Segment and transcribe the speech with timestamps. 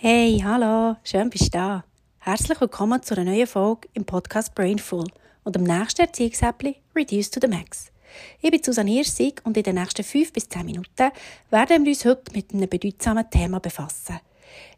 [0.00, 1.84] Hey, hallo, schön bist du da.
[2.20, 5.04] Herzlich willkommen zu einer neuen Folge im Podcast Brainful
[5.42, 7.90] und dem nächsten Erziehungsäppli Reduce to the Max.
[8.40, 11.10] Ich bin Susanne Hirsig und in den nächsten 5 bis 10 Minuten
[11.50, 14.20] werden wir uns heute mit einem bedeutsamen Thema befassen.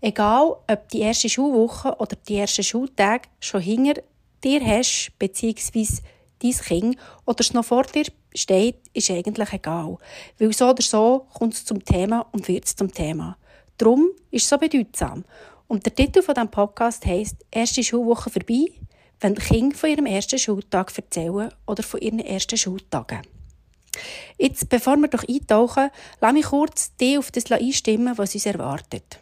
[0.00, 4.00] Egal, ob die erste Schulwoche oder die ersten Schultage schon hinter
[4.44, 6.02] dir hast, beziehungsweise
[6.40, 6.96] dein Kind
[7.26, 8.04] oder es noch vor dir
[8.36, 9.98] steht, ist eigentlich egal.
[10.38, 13.36] Weil so oder so kommt es zum Thema und wird es zum Thema.
[13.78, 15.24] Darum ist es so bedeutsam.
[15.68, 18.66] Und der Titel von diesem Podcast heisst «Erste Schulwoche vorbei»,
[19.20, 23.22] wenn die Kinder von ihrem ersten Schultag erzählen oder von ihren ersten Schultagen.
[24.36, 25.90] Jetzt, bevor wir doch eintauchen,
[26.20, 29.18] lass mich kurz die auf das einstimmen, was uns erwartet.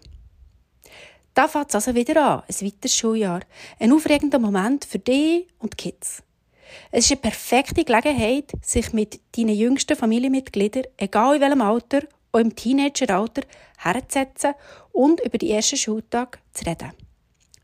[1.35, 3.41] Da fängt es also wieder an, ein weiteres Schuljahr.
[3.79, 6.23] Ein aufregender Moment für dich und die Kids.
[6.91, 12.02] Es ist eine perfekte Gelegenheit, sich mit deinen jüngsten Familienmitgliedern, egal in welchem Alter,
[12.37, 13.43] auch im Teenageralter,
[13.79, 14.55] herzusetzen
[14.93, 16.93] und über die ersten Schultage zu reden.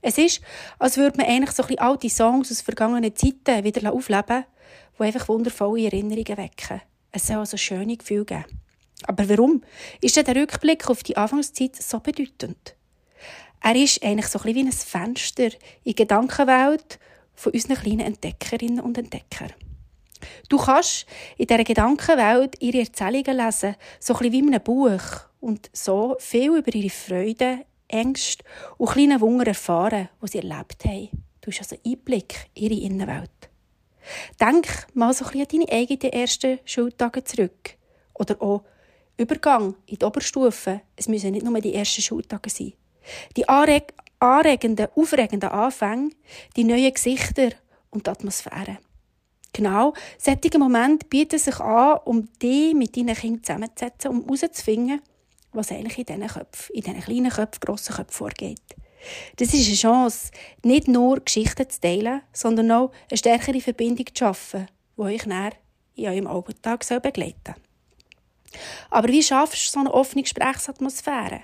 [0.01, 0.41] Es ist,
[0.79, 4.45] als würde man eigentlich so ein bisschen alte Songs aus vergangenen Zeiten wieder aufleben,
[4.99, 6.80] die einfach wundervolle Erinnerungen wecken.
[7.13, 8.45] Es soll also schöne Gefühle geben.
[9.05, 9.63] Aber warum
[10.01, 12.74] ist denn der Rückblick auf die Anfangszeit so bedeutend?
[13.61, 15.51] Er ist eigentlich so ein bisschen wie ein Fenster in
[15.85, 16.99] die Gedankenwelt
[17.35, 19.52] von unseren kleinen Entdeckerinnen und Entdeckern.
[20.48, 21.06] Du kannst
[21.37, 25.01] in dieser Gedankenwelt ihre Erzählungen lesen, so ein wie in einem Buch,
[25.40, 28.45] und so viel über ihre Freuden, Ängste
[28.78, 31.10] und kleine Wunder erfahren, die sie erlebt haben.
[31.40, 33.50] Du hast also Einblick in ihre Innenwelt.
[34.40, 37.76] Denk mal so ein an deine eigenen ersten Schultage zurück.
[38.15, 38.65] Oder auch
[39.16, 40.80] Übergang in die Oberstufe.
[40.96, 42.73] Es müssen nicht nur die ersten Schultage sein.
[43.37, 46.10] Die anreg anregenden, aufregenden Anfänge,
[46.56, 47.50] die neuen Gesichter
[47.90, 48.78] und die Atmosphäre.
[49.53, 55.03] Genau, solche Momente bieten sich an, um dich mit deinen Kindern zusammenzusetzen, um herauszufinden,
[55.53, 58.63] was eigentlich in diesen Köpfen, in diesen kleinen Köpfen, grossen Köpfen vorgeht.
[59.37, 60.30] Das ist eine Chance,
[60.63, 65.53] nicht nur Geschichten zu teilen, sondern auch eine stärkere Verbindung zu schaffen, die euch näher
[65.97, 67.55] in eurem Alltag begleiten soll.
[68.91, 71.43] Aber wie schaffst du so eine offene Gesprächsatmosphäre?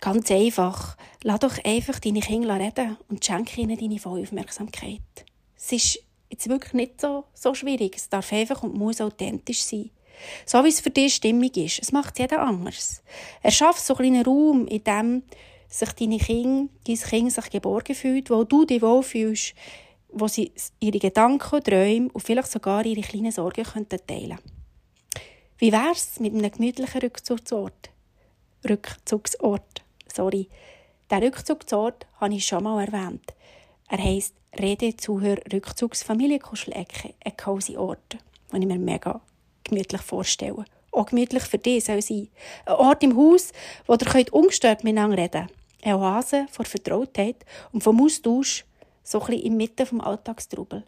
[0.00, 0.96] Ganz einfach.
[1.22, 5.00] Lass doch einfach deine Kinder reden und schenke ihnen deine volle Aufmerksamkeit.
[5.56, 5.98] Es ist
[6.30, 7.96] jetzt wirklich nicht so, so schwierig.
[7.96, 9.90] Es darf einfach und muss authentisch sein.
[10.46, 11.80] So wie es für dich stimmig ist.
[11.80, 13.02] Es macht jeder anders.
[13.42, 15.22] Er schafft so einen Raum, in dem
[15.68, 19.54] sich deine Kinder, dein Kind sich geborgen fühlt, wo du dich wohlfühlst,
[20.08, 24.38] wo sie ihre Gedanken, Träume und vielleicht sogar ihre kleinen Sorgen könnten teilen
[25.58, 27.90] Wie wär's mit einem gemütlichen Rückzugsort?
[28.68, 30.48] Rückzugsort, sorry.
[31.08, 33.34] Der Rückzugsort habe ich schon mal erwähnt.
[33.88, 38.18] Er heisst Rede, Zuhör, Rückzugs, Familienkuschelecke, ein cozy Ort,
[38.52, 39.20] den ich mir mega
[39.64, 40.64] gemütlich vorstelle.
[40.92, 42.28] Auch gemütlich für dich soll sein.
[42.66, 43.52] Ein Ort im Haus,
[43.86, 45.52] wo ihr ungestört miteinander reden könnt.
[45.82, 48.64] Eine Oase vor Vertrautheit und vom Austausch
[49.02, 50.84] so ein bisschen inmitten vom Alltagstrubel.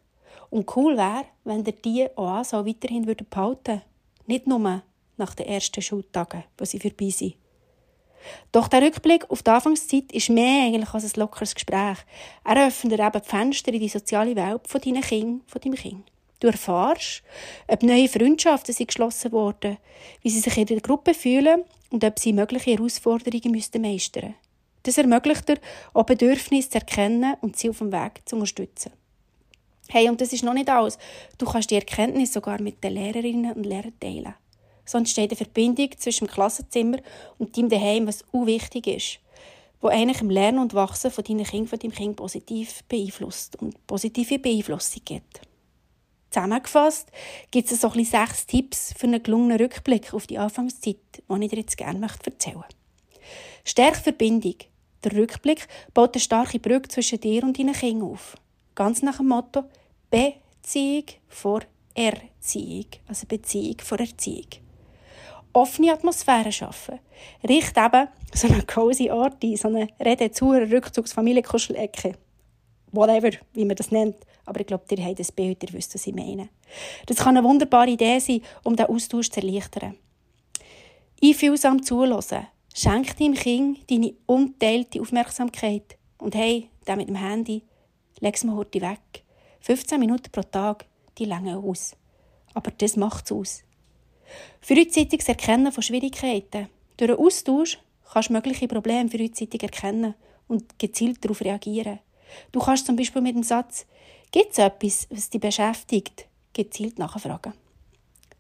[0.51, 3.83] Und cool wäre, wenn ihr diese Oase auch weiterhin behalten würdet.
[4.27, 4.83] Nicht nur
[5.17, 7.37] nach den ersten Schultagen, wo sie vorbei sind.
[8.53, 11.99] Doch der Rückblick auf die Anfangszeit ist mehr eigentlich als ein lockeres Gespräch.
[12.45, 16.13] Er öffnet eben die Fenster in die soziale Welt von deinen Kindern, von deinem Kind.
[16.41, 17.23] Du erfährst,
[17.69, 19.79] ob neue Freundschaften sind geschlossen wurden,
[20.23, 24.35] wie sie sich in der Gruppe fühlen und ob sie mögliche Herausforderungen müssten meistern
[24.83, 25.59] Das ermöglicht dir,
[25.95, 28.93] auch Bedürfnisse zu erkennen und sie auf dem Weg zu unterstützen.
[29.89, 30.99] Hey, und das ist noch nicht alles.
[31.39, 34.35] Du kannst die Erkenntnis sogar mit den Lehrerinnen und Lehrern teilen.
[34.85, 36.99] So entsteht eine Verbindung zwischen dem Klassenzimmer
[37.39, 39.19] und deinem Daheim, was auch wichtig ist,
[39.81, 43.87] wo eigentlich im Lernen und Wachsen von deinen Kindern, von deinem Kind positiv beeinflusst und
[43.87, 45.41] positive Beeinflussung gibt.
[46.31, 47.09] Zusammengefasst
[47.51, 51.51] gibt es so ein sechs Tipps für einen gelungenen Rückblick auf die Anfangszeit, die ich
[51.51, 52.77] dir jetzt gerne erzählen möchte.
[53.65, 54.57] Stärke Verbindung.
[55.05, 58.37] Der Rückblick baut eine starke Brücke zwischen dir und deinen Kindern auf.
[58.75, 59.65] Ganz nach dem Motto
[60.11, 61.61] Beziehung vor
[61.95, 62.87] Erziehung.
[63.07, 64.47] Also Beziehung vor Erziehung.
[65.53, 66.99] Offene Atmosphäre schaffen.
[67.47, 72.15] Richt eben so einen cozy Ort ein, so eine Rede zu Rückzugs Familienkuschelecke
[72.93, 74.17] whatever, wie man das nennt.
[74.45, 76.49] Aber ich glaube, ihr habt das Bild, ihr wisst, was ich meine.
[77.07, 79.97] Das kann eine wunderbare Idee sein, um den Austausch zu erleichtern.
[81.23, 82.47] Einfühlsam zulassen.
[82.75, 85.97] Schenk deinem Kind deine unteilte Aufmerksamkeit.
[86.19, 87.63] Und hey, der mit dem Handy,
[88.21, 89.25] leg es mal heute weg.
[89.61, 90.87] 15 Minuten pro Tag,
[91.19, 91.97] die lange aus.
[92.55, 93.63] Aber das macht es aus.
[94.61, 96.69] Frühzeitiges Erkennen von Schwierigkeiten.
[96.97, 97.79] Durch einen Austausch
[98.13, 100.15] kannst du mögliche Probleme frühzeitig erkennen
[100.49, 101.99] und gezielt darauf reagieren.
[102.53, 103.87] Du kannst zum Beispiel mit dem Satz
[104.31, 107.55] «Gibt es etwas, was dich beschäftigt?» gezielt nachfragen.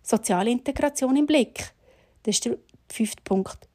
[0.03, 1.73] Soziale Integration im Blick.
[2.23, 2.59] Das ist der
[2.91, 3.69] fünfte Punkt.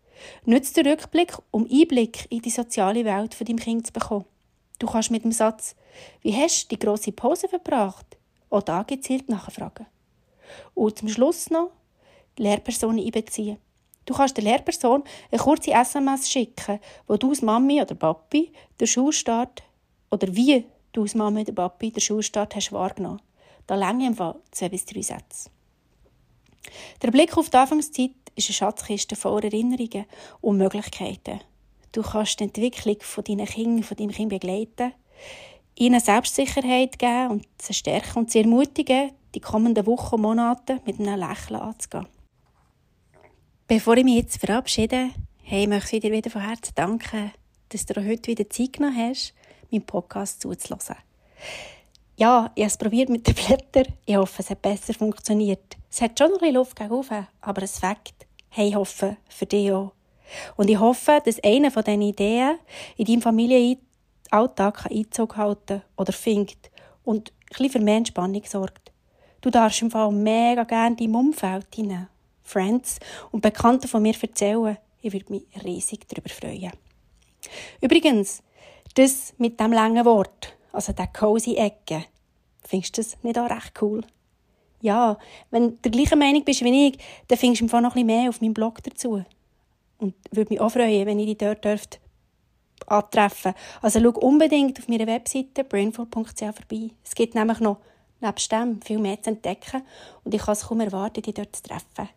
[0.45, 4.25] Nützt den Rückblick, um Einblick in die soziale Welt von deinem Kind zu bekommen.
[4.79, 5.75] Du kannst mit dem Satz
[6.21, 8.17] «Wie hast du die grosse Pause verbracht?»
[8.49, 9.87] auch da gezielt nachfragen.
[10.73, 11.71] Und zum Schluss noch
[12.37, 13.57] Lehrperson einbeziehen.
[14.05, 18.87] Du kannst der Lehrperson eine kurze SMS schicken, wo du als Mami oder Papi den
[18.87, 19.63] Schulstart
[20.11, 23.21] oder wie du als Mami oder Papi den Schulstart hast wahrgenommen.
[23.67, 24.15] Da länge im
[24.51, 25.49] zwei bis drei Sätze.
[27.01, 30.05] Der Blick auf die Anfangszeit ist eine Schatzkiste voller Erinnerungen
[30.41, 31.41] und Möglichkeiten.
[31.91, 34.93] Du kannst die Entwicklung von deinen Kindern, von deinem Kind begleiten,
[35.75, 40.99] ihnen Selbstsicherheit geben und sie stärken und sie ermutigen, die kommenden Wochen und Monate mit
[40.99, 42.07] einem Lächeln anzugehen.
[43.69, 45.09] Bevor ich mich jetzt verabschiede,
[45.43, 47.33] hey, möchte ich dir wieder von Herzen danken,
[47.67, 49.33] dass du heute wieder Zeit genommen hast,
[49.69, 50.95] meinen Podcast zuzulassen.
[52.15, 53.93] Ja, ich habe es probiert mit den Blättern.
[54.05, 55.75] Ich hoffe, es hat besser funktioniert.
[55.91, 57.05] Es hat schon ein bisschen Luft gegen
[57.41, 58.25] aber es Fakt.
[58.47, 59.91] Hey, ich hoffe, für dich auch.
[60.55, 62.59] Und ich hoffe, dass eine von diesen Ideen
[62.95, 66.71] in deinem Familienalltag Einzug halten oder findet
[67.03, 68.93] und ein bisschen für mehr Entspannung sorgt.
[69.41, 72.07] Du darfst im Fall mega gerne deinem Umfeld hinein
[72.47, 72.99] Friends
[73.31, 74.77] und Bekannten von mir erzählen.
[75.01, 76.71] Ich würde mich riesig darüber freuen.
[77.81, 78.41] Übrigens,
[78.95, 82.05] das mit dem langen Wort, also der cozy Ecke,
[82.63, 84.03] findest du das nicht auch recht cool?
[84.81, 85.17] Ja,
[85.51, 86.97] wenn du der gleichen Meinung bist wie ich,
[87.27, 89.23] dann findest du im noch bisschen mehr auf meinem Blog dazu.
[89.97, 91.99] Und würde mich auch freuen, wenn ich dich dort dürfte
[92.85, 93.53] antreffen.
[93.81, 96.91] Also schau unbedingt auf meiner Webseite brainful.ch vorbei.
[97.03, 97.79] Es gibt nämlich noch
[98.21, 99.83] nebst dem viel mehr zu entdecken
[100.23, 102.09] und ich kann es kaum erwarten, dich dort zu treffen.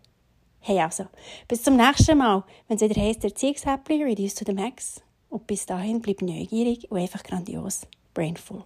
[0.63, 1.07] Hey also,
[1.49, 5.01] bis zum nächsten Mal, wenn es wieder heisst, Erziehungshäppli, Reduce to the Max.
[5.31, 7.87] Und bis dahin bleib neugierig und einfach grandios.
[8.13, 8.65] Brainful.